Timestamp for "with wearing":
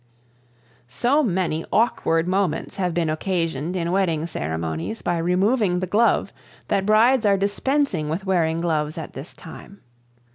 8.09-8.61